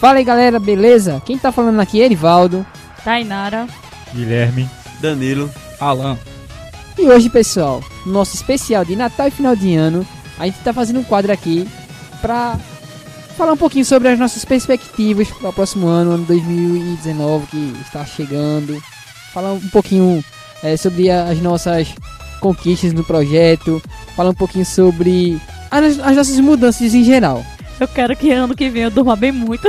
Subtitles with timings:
[0.00, 1.20] Fala aí galera, beleza?
[1.26, 2.64] Quem tá falando aqui é Erivaldo.
[3.04, 3.68] Tainara.
[4.14, 4.66] Guilherme.
[4.98, 5.50] Danilo.
[5.78, 6.18] Alan.
[6.98, 10.06] E hoje, pessoal, no nosso especial de Natal e final de ano,
[10.38, 11.68] a gente tá fazendo um quadro aqui
[12.22, 12.58] pra
[13.36, 18.02] falar um pouquinho sobre as nossas perspectivas para o próximo ano, ano 2019 que está
[18.06, 18.82] chegando.
[19.34, 20.24] Falar um pouquinho
[20.62, 21.94] é, sobre as nossas
[22.40, 23.82] conquistas no projeto,
[24.16, 25.38] falar um pouquinho sobre
[25.70, 27.44] as, as nossas mudanças em geral.
[27.80, 29.66] Eu quero que ano que vem eu durma bem muito.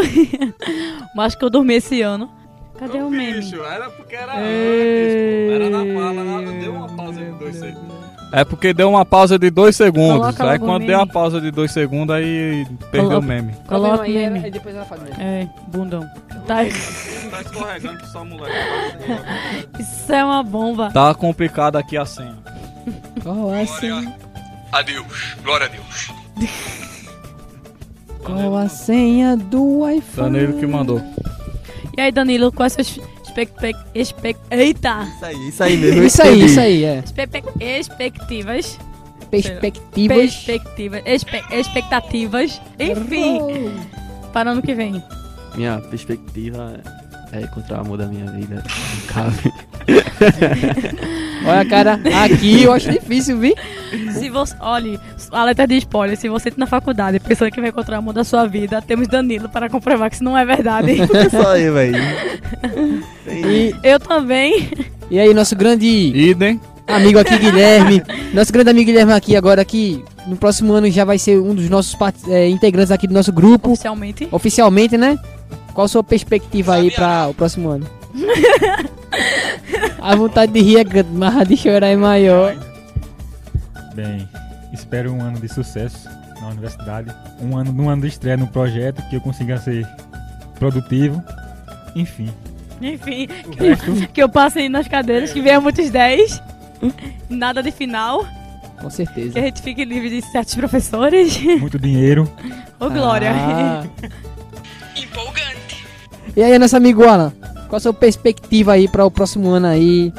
[1.16, 2.30] Mas que eu dormi esse ano.
[2.78, 3.34] Cadê o meme?
[3.42, 5.52] Bicho, era porque era antes, pô.
[5.54, 8.02] Era na fala, na- deu uma pausa de dois segundos.
[8.34, 10.18] É porque deu uma pausa de dois segundos.
[10.36, 11.10] Coloca aí o quando deu meme.
[11.10, 13.54] a pausa de dois segundos, aí perdeu Coloca- o meme.
[13.68, 14.50] Coloca o meme.
[14.52, 16.02] depois ela fala É, bundão.
[16.48, 18.56] Tá, Tá escorregando que só moleque.
[19.80, 20.90] isso é uma bomba.
[20.92, 22.36] Tá complicado aqui a senha.
[23.22, 24.16] Qual a senha?
[24.72, 25.36] Adeus.
[25.44, 26.12] Glória a Deus.
[28.24, 30.32] Qual a senha do iPhone?
[30.32, 31.02] Danilo que mandou.
[31.98, 33.76] E aí, Danilo, quais suas expect...
[33.94, 34.40] expect...
[34.50, 35.04] Eita!
[35.16, 36.04] Isso aí, isso aí mesmo.
[36.04, 37.00] Isso aí, isso aí, é.
[37.04, 38.80] Espe- Expectativas.
[39.30, 40.18] Perspectivas.
[40.18, 41.02] Perspectivas.
[41.06, 41.42] Espe...
[41.52, 42.62] Expectativas.
[42.80, 43.72] Enfim,
[44.34, 45.02] para ano que vem.
[45.56, 46.80] Minha perspectiva
[47.32, 48.64] é encontrar o amor da minha vida.
[49.08, 49.54] Cabe.
[51.46, 53.56] Olha, cara, aqui eu acho difícil, viu?
[54.14, 54.56] Se você.
[54.60, 55.00] Olhe,
[55.32, 56.18] a letra de spoiler.
[56.18, 59.08] Se você tá na faculdade pensando que vai encontrar o amor da sua vida, temos
[59.08, 60.92] Danilo para comprovar que isso não é verdade.
[61.02, 61.98] Isso aí, velho.
[63.28, 64.70] E, Eu também.
[65.10, 66.60] e aí, nosso grande Idem.
[66.88, 68.02] amigo aqui, Guilherme.
[68.34, 71.70] Nosso grande amigo Guilherme aqui, agora aqui, no próximo ano já vai ser um dos
[71.70, 73.72] nossos é, integrantes aqui do nosso grupo.
[73.72, 74.28] Oficialmente.
[74.32, 75.18] Oficialmente, né?
[75.74, 77.88] Qual a sua perspectiva aí para o próximo ano?
[80.02, 82.56] a vontade de rir é grande, mas a de chorar é maior.
[83.94, 84.28] Bem,
[84.74, 86.08] espero um ano de sucesso
[86.42, 87.14] na universidade.
[87.42, 89.88] Um ano, um ano de estreia no projeto, que eu consiga ser
[90.58, 91.22] produtivo.
[91.96, 92.30] Enfim,
[92.82, 96.42] Enfim, que, resto que eu passei nas cadeiras, que venha muitos 10.
[97.30, 98.26] Nada de final.
[98.80, 99.38] Com Que certeza.
[99.40, 101.38] a gente fique livre de certos professores.
[101.60, 102.32] muito dinheiro.
[102.80, 103.32] Ô, Glória.
[103.36, 103.84] Ah.
[104.98, 105.86] Empolgante.
[106.36, 107.32] E aí, nosso amigo Alan,
[107.72, 110.12] qual a sua perspectiva aí para o próximo ano aí?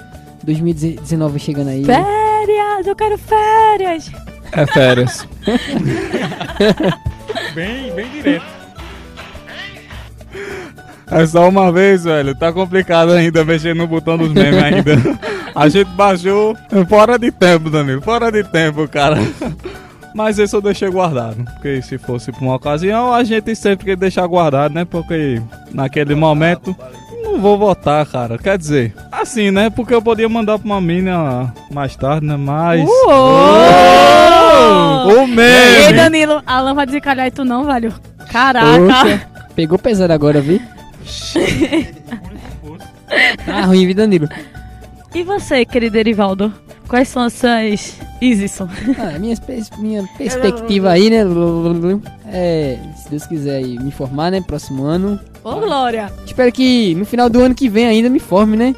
[0.42, 1.84] 2019 chegando aí.
[1.84, 4.10] Férias, eu quero férias.
[4.52, 5.28] É férias.
[7.54, 8.44] Bem, bem direto.
[11.10, 12.34] É só uma vez, velho.
[12.34, 14.92] Tá complicado ainda mexer no botão dos memes ainda.
[15.54, 16.56] A gente baixou
[16.88, 18.00] fora de tempo, Danilo.
[18.00, 19.19] Fora de tempo, cara.
[20.14, 21.44] Mas esse eu deixei guardado.
[21.44, 24.86] Porque se fosse pra uma ocasião, a gente sempre quer deixar guardado, né?
[24.86, 25.42] Porque
[25.72, 26.74] naquele momento.
[27.32, 28.37] Não vou votar, cara.
[28.37, 29.70] Quer dizer, assim, né?
[29.70, 32.37] Porque eu podia mandar pra uma mina mais tarde, né?
[32.37, 32.87] Mas.
[32.87, 33.09] Uou!
[35.06, 35.93] O Ei, meme!
[35.97, 37.94] Danilo, Alan vai desencalhar e tu não, velho.
[38.31, 39.26] Caraca.
[39.56, 40.60] Pegou pesado agora, viu?
[43.44, 44.26] Tá ruim, viu, Danilo?
[45.14, 46.50] E você, querido Erivaldo?
[46.92, 48.69] Quais são as suas Isison?
[48.98, 49.34] Ah, minha,
[49.78, 51.25] minha perspectiva aí, né?
[52.26, 54.42] É, se Deus quiser aí me formar, né?
[54.42, 55.19] Próximo ano.
[55.42, 56.12] Ô, Glória.
[56.26, 58.76] Espero que no final do ano que vem ainda me forme, né?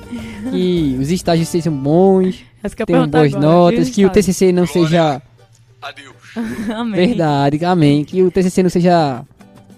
[0.52, 4.10] Que os estágios sejam bons, eu tenham boas agora, notas, que o?
[4.10, 5.20] TCC não seja
[5.82, 6.14] Adeus.
[6.72, 7.08] Amém.
[7.08, 8.04] verdade, amém.
[8.04, 9.24] Que o TCC não seja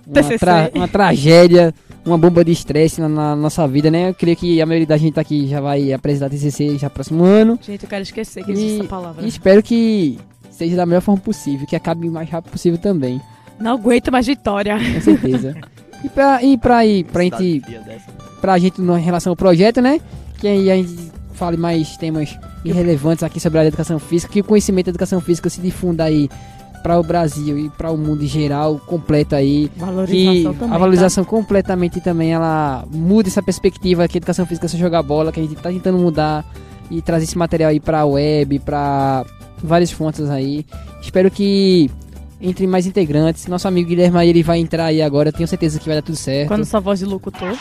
[0.07, 0.39] uma, TCC.
[0.39, 1.75] tra- uma tragédia,
[2.07, 4.11] uma bomba de estresse na, na nossa vida, né?
[4.11, 7.59] Eu creio que a maioria da gente aqui já vai apresentar TCC já próximo ano.
[7.61, 9.25] Gente, eu quero esquecer que existe E, essa palavra.
[9.25, 10.19] e espero que
[10.51, 13.21] seja da melhor forma possível, que acabe o mais rápido possível também,
[13.61, 14.79] Não aguento mais vitória.
[14.95, 15.55] com certeza.
[16.05, 18.11] e pra, e pra, ir, pra gente, Cidade fria dessa.
[18.41, 20.01] pra gente em relação ao projeto, né?
[20.39, 24.45] Que aí a gente fale mais temas irrelevantes aqui sobre a educação física, que o
[24.45, 26.29] conhecimento da educação física se difunda aí
[26.87, 29.69] para o Brasil e para o mundo em geral, completo aí.
[29.77, 30.75] Valorização também.
[30.75, 35.03] a valorização completamente também ela muda essa perspectiva que a educação física é só jogar
[35.03, 36.45] bola, que a gente tá tentando mudar
[36.89, 39.25] e trazer esse material aí pra web, pra
[39.61, 40.65] várias fontes aí.
[41.03, 41.91] Espero que
[42.41, 43.49] entre mais integrantes.
[43.49, 46.15] Nosso amigo Guilherme aí, ele vai entrar aí agora, tenho certeza que vai dar tudo
[46.15, 46.23] Tá?
[46.23, 46.47] certo.
[46.47, 47.57] Quando sua voz de locutor.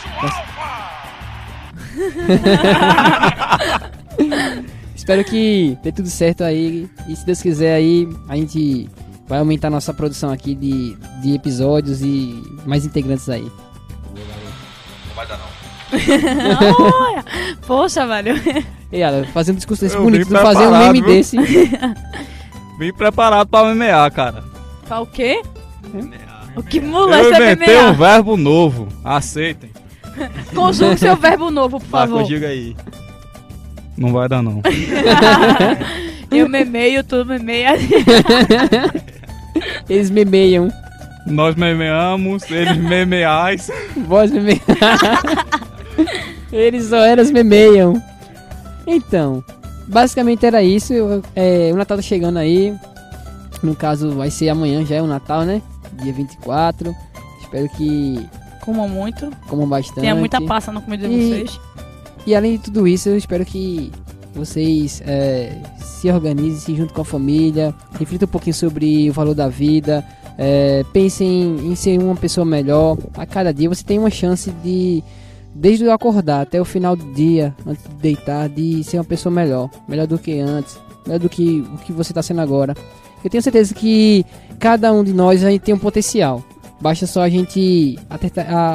[4.94, 6.88] Espero que dê tudo certo aí.
[7.08, 8.88] E se Deus quiser aí, a gente
[9.28, 13.50] vai aumentar nossa produção aqui de, de episódios e mais integrantes aí.
[14.14, 15.46] Não vai dar não.
[17.66, 18.34] Poxa, velho.
[18.92, 21.08] E ela, fazer um discurso desse Eu bonito, não fazer um preparado, meme viu?
[21.16, 21.36] desse.
[22.78, 24.44] Vim preparado pra memear, cara.
[24.86, 25.42] Pra o quê?
[26.54, 27.92] O que moleque Eu é inventei um MMA?
[27.94, 28.88] verbo novo.
[29.04, 29.70] Aceitem.
[30.54, 32.22] Conjugue seu verbo novo, por Vai, favor.
[32.22, 32.76] conjuga aí.
[33.96, 34.60] Não vai dar, não.
[36.30, 37.72] Eu memeio, tu memeia.
[39.88, 40.68] Eles memeiam.
[41.26, 43.68] Nós memeamos, eles memeais.
[44.06, 44.60] Voz meme...
[46.52, 48.00] Eles só eras memeiam.
[48.86, 49.42] Então,
[49.88, 50.94] basicamente era isso.
[51.34, 52.74] É, o Natal tá chegando aí.
[53.62, 55.60] No caso, vai ser amanhã, já é o Natal, né?
[55.94, 56.94] Dia 24.
[57.40, 58.24] Espero que
[58.64, 59.30] Como muito.
[59.48, 60.00] comam bastante.
[60.00, 61.60] Tenha muita passa na comida de E- vocês.
[62.26, 63.90] E além de tudo isso, eu espero que
[64.34, 65.52] vocês é,
[66.06, 70.04] se organizem, se junto com a família, reflitam um pouquinho sobre o valor da vida,
[70.38, 72.96] é, pensem em ser uma pessoa melhor.
[73.14, 75.02] A cada dia você tem uma chance de,
[75.54, 79.34] desde o acordar até o final do dia, antes de deitar, de ser uma pessoa
[79.34, 79.68] melhor.
[79.88, 82.74] Melhor do que antes, melhor do que o que você está sendo agora.
[83.24, 84.24] Eu tenho certeza que
[84.58, 86.42] cada um de nós aí tem um potencial.
[86.80, 87.98] Basta só a gente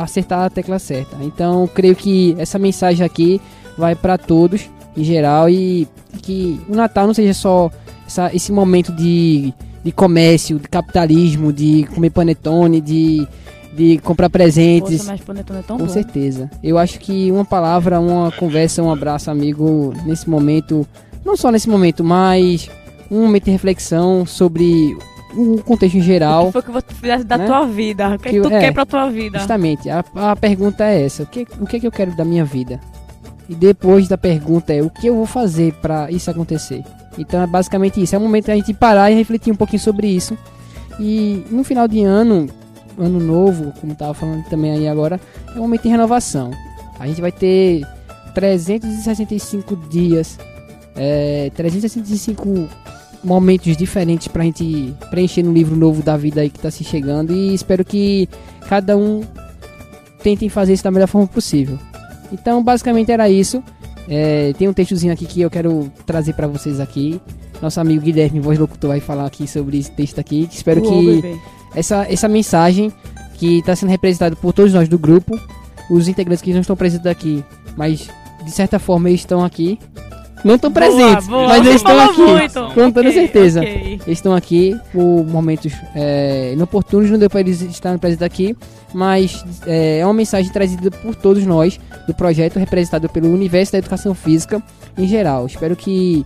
[0.01, 1.15] acertar a tecla certa.
[1.21, 3.39] Então, creio que essa mensagem aqui
[3.77, 5.87] vai para todos em geral e
[6.21, 7.71] que o Natal não seja só
[8.05, 9.53] essa- esse momento de,
[9.83, 13.27] de comércio, de capitalismo, de comer panetone, de,
[13.73, 14.99] de comprar presentes.
[14.99, 15.89] Poxa, mas panetone é tão Com bom.
[15.91, 16.49] certeza.
[16.63, 20.85] Eu acho que uma palavra, uma conversa, um abraço, amigo, nesse momento,
[21.25, 22.69] não só nesse momento, mas
[23.09, 24.95] um momento de reflexão sobre
[25.33, 26.47] o contexto em O geral.
[26.47, 27.45] que foi que você fizesse da Né?
[27.45, 28.09] tua vida?
[28.15, 28.59] O que, Que- que tu é.
[28.59, 29.37] quer pra tua vida?
[29.39, 32.25] Justamente, a, a pergunta é essa: o que, o que é que eu quero da
[32.25, 32.79] minha vida?
[33.51, 36.85] E depois da pergunta é: o que eu vou fazer pra isso acontecer?
[37.17, 38.15] Então é basicamente isso.
[38.15, 40.37] É o momento da gente parar e refletir um pouquinho sobre isso.
[40.97, 42.47] E no final de ano,
[42.97, 45.19] ano novo, como tava falando também aí agora,
[45.53, 46.51] é um momento de renovação.
[46.97, 47.85] A gente vai ter
[48.33, 50.39] 365 dias,
[50.95, 52.69] é, 365
[53.21, 57.33] momentos diferentes pra gente preencher no livro novo da vida aí que tá se chegando.
[57.33, 58.29] E espero que
[58.69, 59.23] cada um
[60.23, 61.77] tentem fazer isso da melhor forma possível.
[62.31, 63.63] Então, basicamente era isso.
[64.07, 67.21] É, tem um textozinho aqui que eu quero trazer pra vocês aqui.
[67.61, 70.49] Nosso amigo Guilherme, voz locutor, vai falar aqui sobre esse texto aqui.
[70.51, 71.39] Espero Uou, que
[71.75, 72.91] essa, essa mensagem
[73.35, 75.39] que está sendo representada por todos nós do grupo,
[75.89, 77.43] os integrantes que não estão presentes aqui,
[77.77, 78.09] mas
[78.43, 79.79] de certa forma eles estão aqui.
[80.43, 81.47] Não estão presentes, Boa, boa.
[81.49, 82.21] mas eles estão aqui.
[82.21, 82.73] muito.
[82.73, 83.59] Com toda Ok, certeza.
[83.61, 83.71] ok.
[84.05, 88.55] Eles estão aqui por momentos é, inoportunos, não deu para eles estarem presentes aqui,
[88.93, 93.77] mas é, é uma mensagem trazida por todos nós do projeto representado pelo Universo da
[93.77, 94.61] Educação Física
[94.97, 95.45] em geral.
[95.45, 96.23] Espero que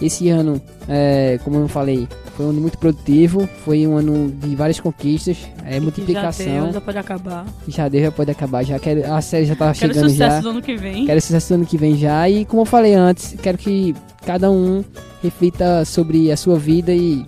[0.00, 2.06] esse ano, é, como eu falei,
[2.36, 6.46] foi um ano muito produtivo, foi um ano de várias conquistas, é, Que Já multiplicação.
[6.64, 7.44] deu, já pode acabar.
[7.64, 10.36] que Já deu, já pode acabar, já quero, a série já tá Quero chegando sucesso
[10.36, 10.40] já.
[10.40, 11.04] do ano que vem.
[11.06, 12.28] Quero sucesso do ano que vem já.
[12.28, 14.84] E como eu falei antes, quero que cada um
[15.22, 17.26] reflita sobre a sua vida e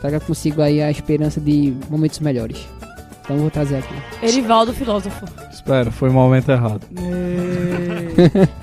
[0.00, 2.58] traga consigo aí a esperança de momentos melhores.
[3.22, 3.94] Então eu vou trazer aqui.
[4.22, 5.24] Erivaldo, filósofo.
[5.52, 6.80] Espera, foi o momento errado.
[6.88, 6.94] Sim,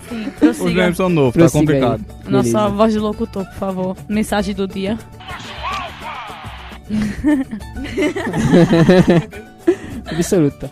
[0.68, 1.82] Os memes são novos, tá Prossiga aí.
[1.82, 2.06] complicado.
[2.30, 2.70] Nossa Beleza.
[2.70, 3.98] voz de locutor, por favor.
[4.10, 4.98] Mensagem do dia.
[10.06, 10.72] Absoluta.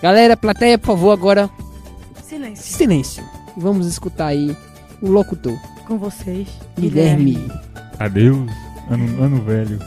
[0.00, 1.50] Galera, plateia, por favor, agora
[2.22, 2.76] Silêncio.
[2.76, 3.24] silêncio.
[3.56, 4.56] Vamos escutar aí
[5.02, 5.56] o locutor,
[5.86, 6.46] Com vocês.
[6.78, 7.50] Guilherme.
[7.98, 8.48] Adeus,
[8.90, 9.78] ano, ano velho.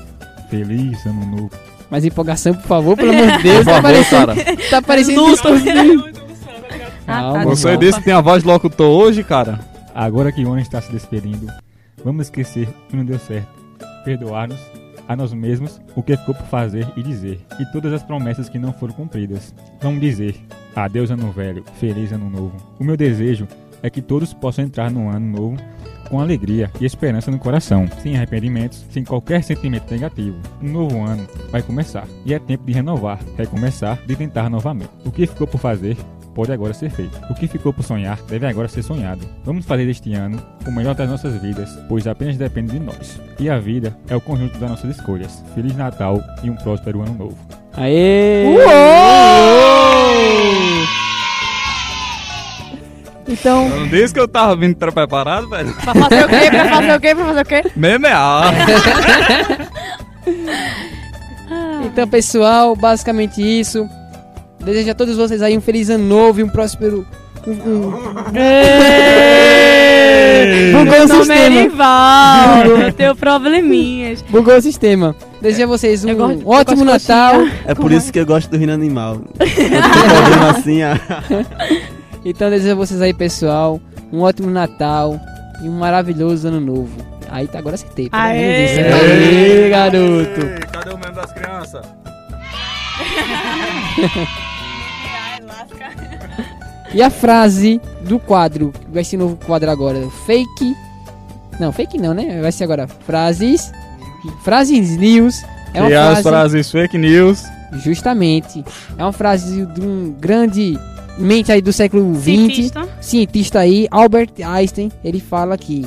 [0.50, 1.52] Feliz ano novo.
[1.90, 3.64] Mais empolgação, por favor, pelo amor de Deus.
[3.64, 4.58] Por Tá favor, parecendo, cara.
[4.70, 6.12] tá parecendo.
[7.12, 7.78] Ah, Calma, tá, Você desculpa.
[7.78, 9.60] disse que tem a voz de locutor hoje, cara?
[9.94, 11.48] Agora que o ano está se despedindo,
[12.04, 13.50] vamos esquecer o que não deu certo.
[14.06, 14.60] Perdoar-nos
[15.08, 17.40] a nós mesmos o que ficou por fazer e dizer.
[17.60, 19.54] E todas as promessas que não foram cumpridas.
[19.82, 20.36] Vamos dizer,
[20.76, 22.56] adeus ano velho, feliz ano novo.
[22.80, 23.48] O meu desejo
[23.84, 25.58] é que todos possam entrar no ano novo
[26.10, 30.38] com alegria e esperança no coração, sem arrependimentos, sem qualquer sentimento negativo.
[30.62, 34.90] Um novo ano vai começar e é tempo de renovar, recomeçar, de tentar novamente.
[35.06, 35.98] O que ficou por fazer
[36.34, 37.20] pode agora ser feito.
[37.30, 39.28] O que ficou por sonhar deve agora ser sonhado.
[39.44, 43.20] Vamos fazer deste ano o melhor das nossas vidas, pois apenas depende de nós.
[43.40, 45.44] E a vida é o conjunto das nossas escolhas.
[45.54, 47.38] Feliz Natal e um próspero ano novo.
[47.74, 48.56] Aê!
[53.28, 55.74] Então, Eu não disse que eu tava vindo pra preparado, velho?
[55.74, 56.50] Pra fazer o quê?
[56.50, 57.16] Pra fazer o quê?
[57.16, 57.72] Pra fazer o quê?
[57.78, 58.54] Memear.
[61.86, 63.88] então, pessoal, basicamente isso.
[64.64, 67.06] Desejo a todos vocês aí um feliz ano novo e um próspero.
[67.48, 67.92] Um, um...
[70.72, 72.64] Bugou o é sistema.
[72.66, 74.22] Eu tenho probleminhas.
[74.24, 75.16] Bugou o sistema.
[75.42, 77.42] Desejo a vocês um gosto- ótimo Natal.
[77.66, 79.22] É por Como isso que eu gosto do Reino Animal.
[79.40, 80.80] Eu assim.
[82.24, 83.82] Então, desejo a vocês aí, pessoal,
[84.14, 85.20] um ótimo Natal
[85.64, 86.96] e um maravilhoso ano novo.
[87.32, 88.06] Aí tá, agora acertei.
[88.06, 88.68] de Aê!
[88.68, 89.02] Deus.
[89.02, 90.42] Aê, garoto.
[90.72, 91.84] Cadê o meme das crianças?
[96.94, 100.76] E a frase do quadro, que vai ser novo quadro agora, fake.
[101.60, 102.42] Não, fake não, né?
[102.42, 103.72] Vai ser agora frases
[104.44, 105.44] Frases news
[105.74, 107.44] é uma e as frase, frases fake news.
[107.84, 108.64] justamente,
[108.98, 110.78] é uma frase de um grande
[111.18, 112.90] mente aí do século XX, Cientista.
[113.00, 115.86] cientista aí, Albert Einstein, ele fala que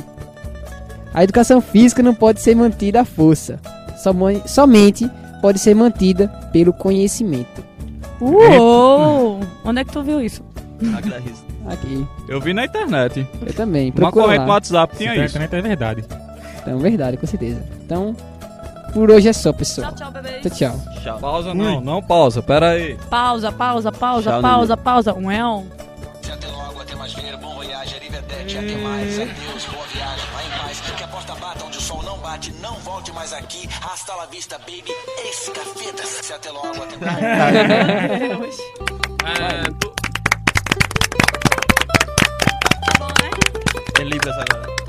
[1.13, 3.59] a educação física não pode ser mantida à força,
[4.45, 5.09] somente
[5.41, 7.63] pode ser mantida pelo conhecimento.
[8.19, 9.39] Uou!
[9.63, 10.41] Onde é que tu viu isso?
[11.67, 13.27] Aqui, Eu vi na internet.
[13.45, 13.93] eu também.
[13.97, 14.49] Uma corrente no.
[14.49, 15.37] WhatsApp Se tinha na isso.
[15.37, 16.05] internet é verdade.
[16.61, 17.63] Então, verdade, com certeza.
[17.83, 18.15] Então,
[18.93, 19.93] por hoje é só, pessoal.
[19.93, 20.41] tchau, bebês.
[20.57, 21.19] Tchau, tchau.
[21.19, 22.97] Pausa não, não pausa, pera aí.
[23.09, 25.13] Pausa, pausa, pausa, Tchau, pausa, pausa.
[25.13, 25.65] Um é um.
[26.31, 30.49] Até logo, até mais ver, bom voyage, arrivederci, até mais, adeus, boa viagem, vai em
[30.59, 34.13] paz, que a porta bata onde o sol não bate, não volte mais aqui, hasta
[34.15, 34.83] la vista, baby,
[35.29, 38.57] esse cafeta, se até logo, até mais.
[39.25, 40.04] É,
[44.09, 44.19] tu...
[44.19, 44.84] Tá bom,